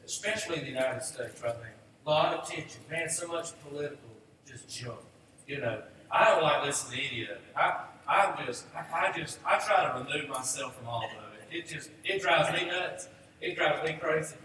[0.04, 1.70] especially in the United States right now.
[2.06, 2.82] A lot of tension.
[2.90, 3.98] Man, so much political
[4.46, 5.00] just junk.
[5.48, 7.42] You know, I don't like listening to any of it.
[7.56, 11.56] I, I'm just, I, I just, I try to remove myself from all of it.
[11.56, 13.10] It just, it drives me nuts.
[13.42, 14.36] It drives me crazy.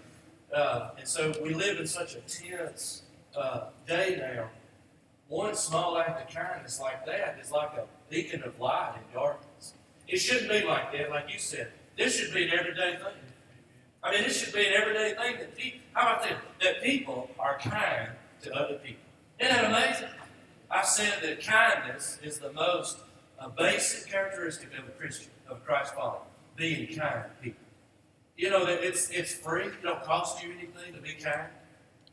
[0.54, 3.02] Uh, and so we live in such a tense
[3.36, 4.48] uh, day now.
[5.32, 9.72] One small act of kindness like that is like a beacon of light in darkness.
[10.06, 11.68] It shouldn't be like that, like you said.
[11.96, 13.14] This should be an everyday thing.
[14.02, 16.28] I mean, this should be an everyday thing that people, how about?
[16.60, 18.10] That people are kind
[18.42, 19.00] to other people.
[19.40, 20.10] Isn't that amazing?
[20.70, 22.98] I've said that kindness is the most
[23.40, 27.64] uh, basic characteristic of a Christian, of Christ's Christ follower, being kind to people.
[28.36, 29.64] You know that it's it's free.
[29.64, 31.48] It don't cost you anything to be kind.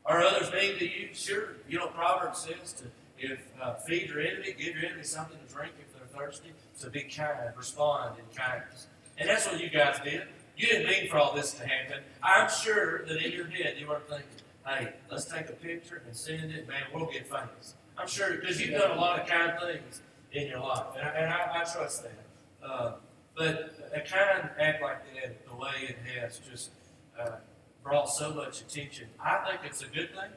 [0.05, 1.09] Are others mean to you?
[1.11, 1.57] Sure.
[1.67, 2.85] You know, Proverbs says to
[3.19, 6.51] if uh, feed your enemy, give your enemy something to drink if they're thirsty.
[6.75, 10.23] So be kind, respond in kindness, and that's what you guys did.
[10.57, 12.03] You didn't mean for all this to happen.
[12.21, 14.27] I'm sure that in your head you were thinking,
[14.65, 16.67] "Hey, let's take a picture and send it.
[16.67, 20.01] Man, we'll get famous." I'm sure because you've done a lot of kind things
[20.31, 22.65] in your life, and I, and I, I trust that.
[22.65, 22.93] Uh,
[23.35, 26.71] but a kind act like that, the way it has just
[27.19, 27.37] uh,
[27.83, 30.31] brought so much attention, I think it's a good thing.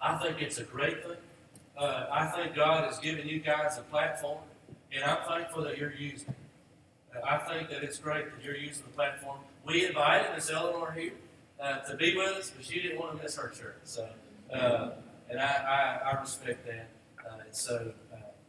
[0.00, 1.16] I think it's a great thing.
[1.76, 4.38] Uh, I think God has given you guys a platform,
[4.92, 7.16] and I'm thankful that you're using it.
[7.16, 9.38] Uh, I think that it's great that you're using the platform.
[9.66, 11.12] We invited Miss Eleanor here
[11.60, 13.76] uh, to be with us, but she didn't want to miss her church.
[13.84, 14.08] So,
[14.52, 14.90] uh,
[15.28, 16.88] and I, I, I respect that.
[17.26, 17.92] Uh, and so,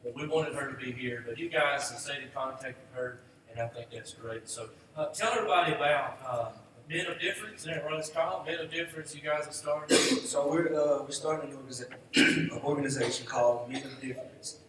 [0.04, 3.00] but we wanted her to be here, but you guys have stayed in contact with
[3.00, 3.20] her,
[3.52, 4.50] and I think that's great.
[4.50, 4.70] So,
[5.14, 6.50] tell everybody about uh,
[6.92, 7.62] Men of Difference.
[7.62, 8.46] Is that what it's called?
[8.46, 9.16] Men of Difference.
[9.16, 9.96] You guys have started.
[9.96, 14.60] So we're uh, we're starting an, an organization called Men of Difference,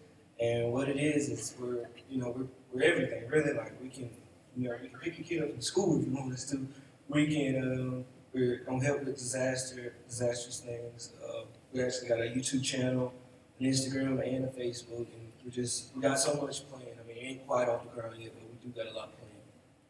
[0.41, 3.53] and what it is is we're you know we're, we're everything really.
[3.53, 4.09] Like we can
[4.57, 6.65] you know we can pick your kid up from school if you want us to.
[7.09, 11.15] We can um, we're gonna help with disaster disastrous things.
[11.27, 13.13] Uh, we actually got a YouTube channel,
[13.59, 16.87] an Instagram, and a Facebook, and we just we got so much planned.
[17.03, 19.11] I mean, it ain't quite off the ground yet, but we do got a lot.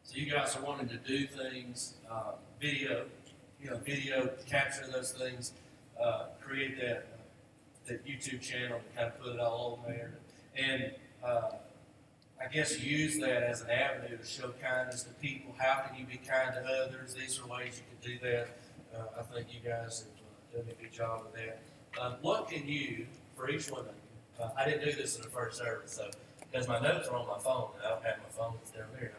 [0.03, 3.05] So you guys are wanting to do things, uh, video,
[3.61, 5.53] you know, video, capture those things,
[6.01, 7.07] uh, create that
[7.85, 10.13] that YouTube channel, and kind of put it all on there,
[10.57, 10.91] and
[11.25, 11.51] uh,
[12.39, 15.53] I guess use that as an avenue to show kindness to people.
[15.57, 17.13] How can you be kind to others?
[17.13, 18.47] These are ways you can do that.
[18.95, 20.05] Uh, I think you guys
[20.53, 21.59] have uh, done a good job of that.
[21.99, 25.21] Uh, what can you, for each one of you, uh, I didn't do this in
[25.21, 26.09] the first service, so
[26.51, 29.13] because my notes are on my phone, and I don't have my phone down there.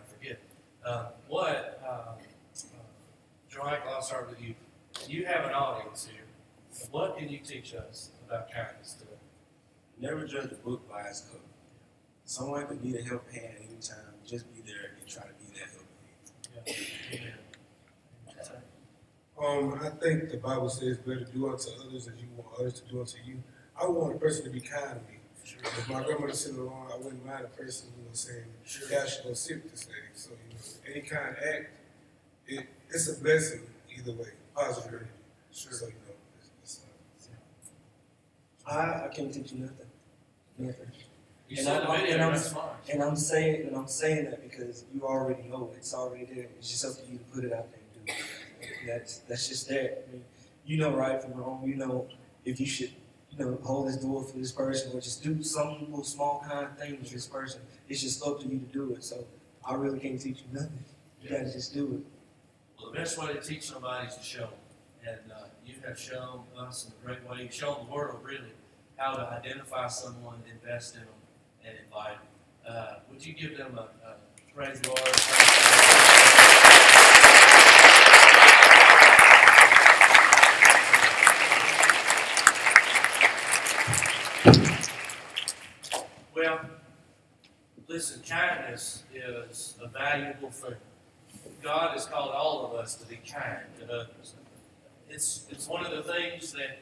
[0.84, 2.12] Uh, what, uh,
[3.62, 4.54] uh, start with you.
[5.08, 6.24] You have an audience here.
[6.90, 9.16] What can you teach us about kindness today?
[9.98, 11.40] Never judge a book by its cover.
[12.26, 14.12] Someone could need a help hand anytime.
[14.26, 16.76] Just be there and try to be that help hand.
[17.10, 17.18] Yeah.
[17.18, 17.34] Amen.
[19.36, 22.90] Um, I think the Bible says better do unto others as you want others to
[22.90, 23.42] do unto you.
[23.80, 25.18] I want a person to be kind to me.
[25.46, 28.44] If my grandmother sitting along, I wouldn't mind a person, you know, saying,
[28.90, 30.00] God should go sit with this lady.
[30.14, 31.70] So, you know, any kind of act,
[32.46, 33.60] it, it's a blessing
[33.96, 35.10] either way, positive or negative.
[35.52, 36.14] So, you know,
[36.62, 36.80] it's,
[37.16, 37.28] it's,
[38.66, 39.86] uh, I, I can't teach you nothing.
[40.58, 40.86] Nothing.
[41.48, 44.42] You And said I'm- the video, and I'm- And I'm saying and I'm saying that
[44.48, 45.78] because you already know it.
[45.78, 46.46] It's already there.
[46.58, 48.86] It's just up to you to put it out there and do it.
[48.86, 49.98] That's that's just there.
[50.08, 50.24] I mean,
[50.66, 51.62] you know right from wrong.
[51.66, 52.08] You know
[52.44, 52.92] if you should,
[53.38, 56.66] you know, hold this door for this person or just do some little small kind
[56.66, 57.60] of thing with this person.
[57.88, 59.04] It's just up to you to do it.
[59.04, 59.24] So
[59.64, 60.84] I really can't teach you nothing.
[61.22, 62.80] You gotta just do it.
[62.80, 64.50] Well, the best way to teach somebody is to show them.
[65.06, 68.52] And uh, you have shown us in a great way, you've shown the world really
[68.96, 71.08] how to identify someone, invest in them,
[71.64, 72.28] and invite them.
[72.66, 74.16] Uh, would you give them a, a
[74.54, 76.70] praise Lord?
[86.34, 86.60] Well,
[87.88, 90.74] listen, kindness is a valuable thing.
[91.62, 94.34] God has called all of us to be kind to others.
[95.08, 96.78] It's it's one of the things that.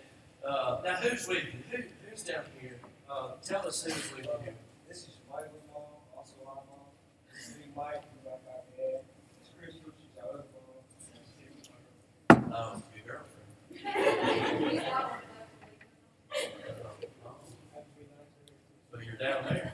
[0.46, 1.52] Uh, now, who's with you?
[1.70, 2.76] Who, who's down here?
[3.08, 4.52] Uh, tell us who's with you.
[4.88, 5.82] This is Michael's mom,
[6.16, 6.64] also our mom.
[7.32, 8.62] This is Mike, who's our dad.
[8.76, 10.82] This is Chris, she's our other mom.
[11.14, 11.54] And Steve,
[12.50, 15.16] my Um, your girlfriend.
[18.92, 19.72] So you're down there.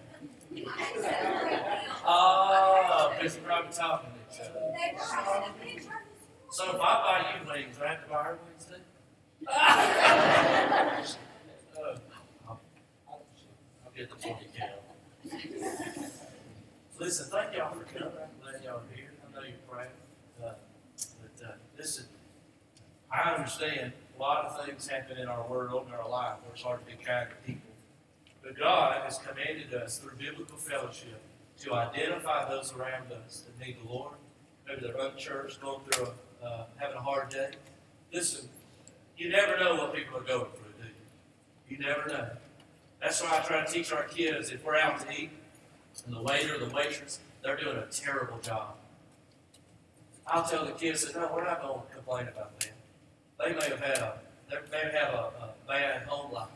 [2.05, 4.61] Ah, busy probably talking to each other.
[6.51, 8.83] So if I buy you wings, do I have to buy her wings too?
[13.85, 14.79] I'll get the twenty cal.
[16.99, 18.19] Listen, thank y'all for coming.
[18.23, 19.13] I'm glad y'all are here.
[19.23, 19.87] I know you're proud.
[20.43, 20.55] Uh,
[21.23, 22.07] but uh, listen,
[23.11, 26.63] I understand a lot of things happen in our world and our life where it's
[26.63, 27.68] hard to be kind to people.
[28.49, 31.21] But God has commanded us through biblical fellowship
[31.61, 34.15] to identify those around us that need the Lord.
[34.67, 36.07] Maybe they're unchurched, going through
[36.43, 37.51] a, uh, having a hard day.
[38.11, 38.49] Listen,
[39.19, 41.77] you never know what people are going through, do you?
[41.77, 42.31] You never know.
[43.03, 45.31] That's why I try to teach our kids if we're out to eat
[46.07, 48.77] and the waiter or the waitress, they're doing a terrible job.
[50.27, 52.73] I'll tell the kids that no, we're not going to complain about them.
[53.41, 56.49] They may have had a, they may have a, a bad home life.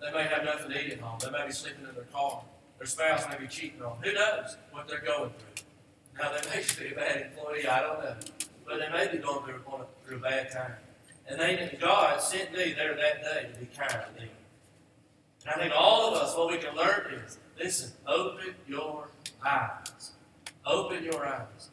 [0.00, 1.18] They may have nothing to eat at home.
[1.22, 2.42] They may be sleeping in their car.
[2.78, 4.10] Their spouse may be cheating on them.
[4.10, 5.64] Who knows what they're going through?
[6.18, 7.66] Now, they may be a bad employee.
[7.66, 8.14] I don't know.
[8.66, 10.72] But they may be going through, going through a bad time.
[11.28, 14.28] And they, God sent me there that day to be kind to them.
[15.44, 19.08] And I think all of us, what we can learn is listen, open your
[19.44, 20.12] eyes.
[20.66, 21.70] Open your eyes.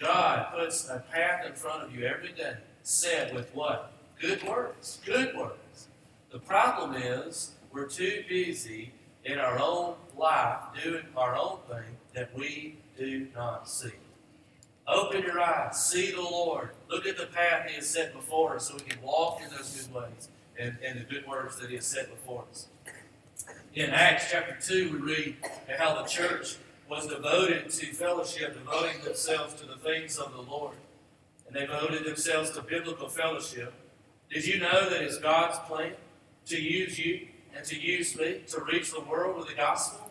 [0.00, 3.92] God puts a path in front of you every day, said with what?
[4.18, 5.00] Good words.
[5.04, 5.88] Good words.
[6.30, 8.92] The problem is we're too busy
[9.24, 13.92] in our own life doing our own thing that we do not see.
[14.88, 16.70] Open your eyes, see the Lord.
[16.88, 19.86] Look at the path He has set before us so we can walk in those
[19.86, 20.28] good ways
[20.58, 22.66] and, and the good words that He has set before us.
[23.74, 25.36] In Acts chapter 2, we read
[25.78, 26.56] how the church
[26.88, 30.74] was devoted to fellowship, devoting themselves to the things of the Lord.
[31.46, 33.72] And they devoted themselves to biblical fellowship.
[34.28, 35.92] Did you know that it's God's plan
[36.46, 40.10] to use you and to use me to reach the world with the gospel?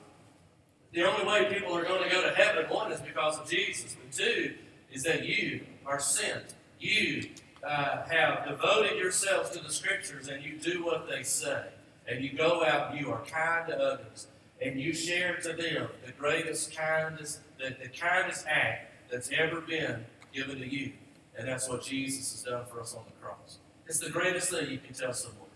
[0.91, 3.95] The only way people are going to go to heaven, one, is because of Jesus,
[3.95, 4.56] but two,
[4.91, 6.56] is that you are sent.
[6.80, 7.30] You
[7.63, 11.65] uh, have devoted yourselves to the scriptures and you do what they say.
[12.08, 14.27] And you go out and you are kind to others.
[14.62, 20.06] And you share to them the greatest kindness, the, the kindest act that's ever been
[20.33, 20.94] given to you.
[21.37, 23.60] And that's what Jesus has done for us on the cross.
[23.85, 25.48] It's the greatest thing you can tell someone.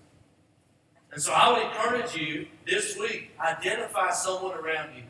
[1.13, 5.03] And so I would encourage you this week, identify someone around you.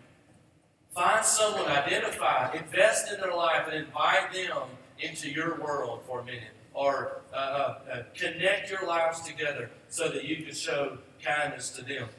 [0.94, 4.64] Find someone, identify, invest in their life, and invite them
[5.00, 6.52] into your world for a minute.
[6.74, 11.86] Or uh, uh, uh, connect your lives together so that you can show kindness to
[11.86, 12.10] them.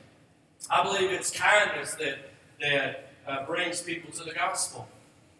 [0.70, 2.30] I believe it's kindness that,
[2.61, 4.89] that uh, brings people to the gospel.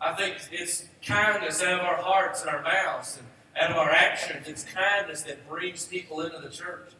[0.01, 3.27] I think it's kindness out of our hearts and our mouths and
[3.63, 4.49] out of our actions.
[4.49, 6.91] It's kindness that brings people into the church.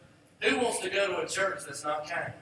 [0.41, 2.33] Who wants to go to a church that's not kind?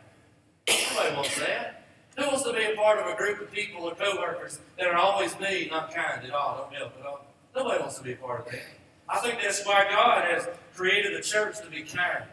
[0.68, 1.86] Nobody wants that.
[2.18, 4.98] Who wants to be a part of a group of people or coworkers that are
[4.98, 7.26] always mean, not kind at all, don't help at all?
[7.56, 8.62] Nobody wants to be a part of that.
[9.10, 12.24] I think that's why God has created the church to be kind,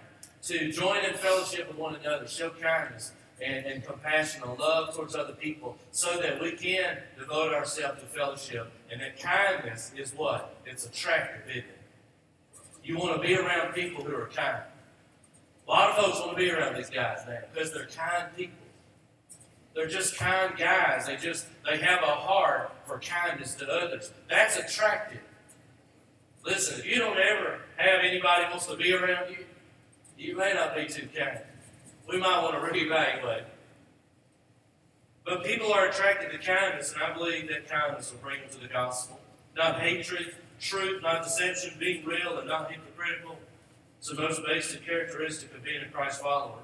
[0.43, 5.17] to join in fellowship with one another, show kindness and, and compassion and love towards
[5.17, 8.71] other people, so that we can devote ourselves to fellowship.
[8.91, 10.57] And that kindness is what?
[10.67, 11.79] It's attractive, isn't it?
[12.85, 14.63] You want to be around people who are kind.
[15.71, 18.57] A lot of folks want to be around these guys now because they're kind people.
[19.73, 21.07] They're just kind guys.
[21.07, 24.11] They just they have a heart for kindness to others.
[24.29, 25.21] That's attractive.
[26.45, 29.45] Listen, if you don't ever have anybody wants to be around you,
[30.19, 31.39] you may not be too kind.
[32.09, 33.45] We might want to reevaluate.
[35.25, 38.59] But people are attracted to kindness, and I believe that kindness will bring them to
[38.59, 39.21] the gospel.
[39.57, 43.39] Not hatred, truth, not deception, being real and not hypocritical.
[44.01, 46.59] It's the most basic characteristic of being a Christ follower.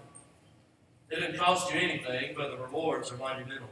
[1.10, 3.68] It didn't cost you anything, but the rewards are monumental.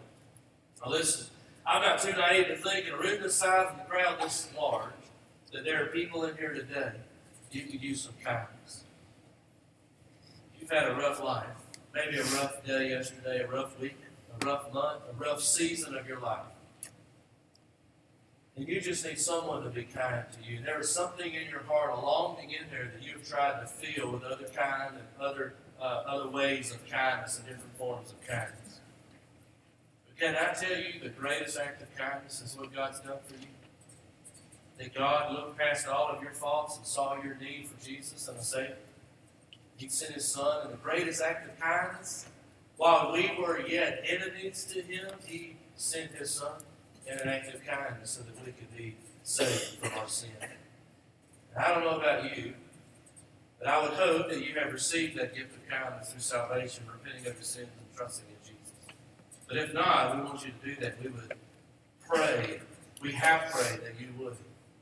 [0.85, 1.29] Now listen,
[1.67, 4.51] I'm not too naive to think in a room this size and the crowd this
[4.55, 4.93] large
[5.51, 6.93] that there are people in here today
[7.55, 8.85] you could use some kindness.
[10.61, 11.47] You've had a rough life,
[11.95, 13.97] maybe a rough day yesterday, a rough week,
[14.41, 16.45] a rough month, a rough season of your life.
[18.57, 20.61] And you just need someone to be kind to you.
[20.65, 24.13] There is something in your heart, a longing in there that you've tried to fill
[24.13, 28.81] with other kind and other uh, other ways of kindness and different forms of kindness.
[30.07, 33.35] But can I tell you the greatest act of kindness is what God's done for
[33.35, 33.49] you?
[34.79, 38.39] That God looked past all of your faults and saw your need for Jesus and
[38.39, 38.77] a Savior.
[39.77, 42.27] He sent His Son, and the greatest act of kindness,
[42.77, 46.63] while we were yet enemies to Him, He sent His Son
[47.07, 50.31] in an act of kindness so that we could be saved from our sin.
[51.55, 52.55] And I don't know about you,
[53.59, 57.27] but I would hope that you have received that gift of kindness through salvation, repenting
[57.27, 58.73] of your sins and trusting in Jesus.
[59.47, 61.03] But if not, we want you to do that.
[61.03, 61.35] We would
[62.09, 62.61] pray.
[63.01, 64.37] We have prayed that you would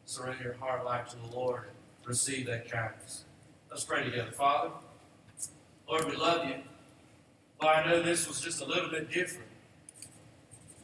[0.05, 1.65] surrender your heart life to the Lord
[1.99, 3.25] and receive that kindness.
[3.71, 4.33] Let's pray together.
[4.33, 4.71] Father,
[5.89, 6.57] Lord, we love you.
[7.61, 9.49] Lord, I know this was just a little bit different.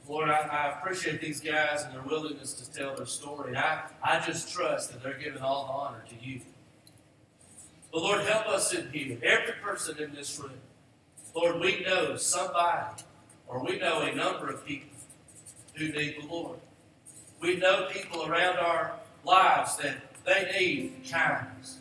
[0.09, 3.55] Lord, I, I, appreciate these guys and their willingness to tell their story.
[3.55, 6.41] I, I just trust that they're giving all the honor to you.
[7.93, 9.19] But Lord, help us in here.
[9.23, 10.53] Every person in this room.
[11.35, 13.03] Lord, we know somebody,
[13.47, 14.89] or we know a number of people
[15.75, 16.59] who need the Lord.
[17.41, 18.95] We know people around our
[19.25, 21.79] lives that they need kindness.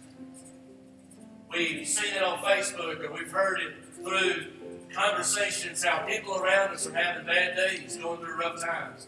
[1.52, 3.74] We've seen it on Facebook or we've heard it
[4.04, 4.48] through
[4.94, 9.08] conversations how people around us are having bad days, going through rough times.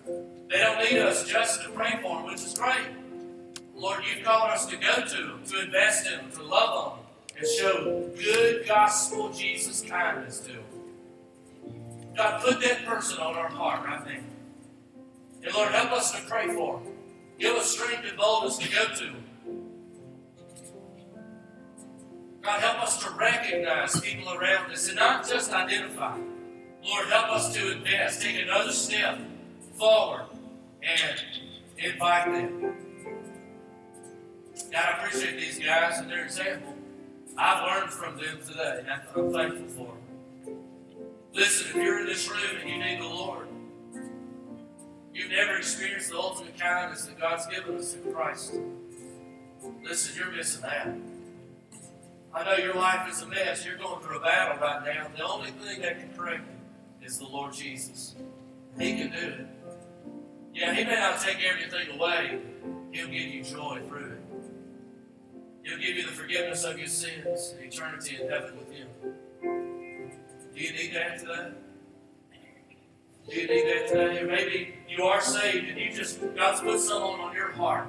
[0.49, 2.88] They don't need us just to pray for them, which is great.
[3.75, 7.05] Lord, you've called us to go to them, to invest in them, to love them,
[7.38, 10.63] and show good gospel Jesus kindness to them.
[12.17, 14.19] God, put that person on our heart right now.
[15.43, 16.93] And Lord, help us to pray for them.
[17.39, 19.23] Give us strength and boldness to go to them.
[22.42, 26.18] God, help us to recognize people around us and not just identify.
[26.84, 29.20] Lord, help us to invest, take another step
[29.74, 30.26] forward
[30.82, 31.22] and
[31.78, 32.76] invite them.
[34.72, 36.74] God, I appreciate these guys and their example.
[37.38, 39.94] I've learned from them today, and I'm thankful for
[40.46, 40.58] them.
[41.34, 43.48] Listen, if you're in this room and you need the Lord,
[45.14, 48.56] you've never experienced the ultimate kindness that God's given us in Christ.
[49.84, 51.09] Listen, you're missing out.
[52.34, 53.65] I know your life is a mess.
[53.65, 55.07] You're going through a battle right now.
[55.15, 56.43] The only thing that can correct
[57.01, 58.15] it is the Lord Jesus.
[58.77, 59.47] He can do it.
[60.53, 62.39] Yeah, He may not take everything away,
[62.91, 64.21] He'll give you joy through it.
[65.63, 68.88] He'll give you the forgiveness of your sins and eternity in heaven with Him.
[69.41, 71.51] Do you need that today?
[73.30, 74.19] Do you need that today?
[74.21, 77.88] Or maybe you are saved and you just, God's put someone on your heart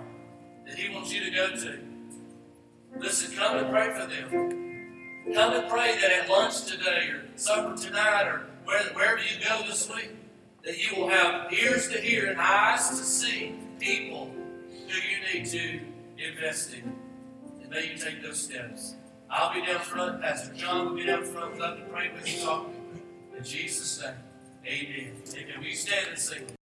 [0.67, 1.90] that He wants you to go to.
[2.99, 5.35] Listen, come and pray for them.
[5.35, 9.89] Come and pray that at lunch today or supper tonight or wherever you go this
[9.95, 10.11] week,
[10.65, 14.31] that you will have ears to hear and eyes to see people
[14.89, 15.81] who you need to
[16.19, 16.93] invest in.
[17.63, 18.97] And may you take those steps.
[19.31, 20.21] I'll be down front.
[20.21, 21.59] Pastor John will be down front.
[21.59, 22.67] Love to pray with you, talk.
[23.37, 24.15] In Jesus' name,
[24.67, 25.13] amen.
[25.33, 25.61] Amen.
[25.61, 26.60] We stand and sing.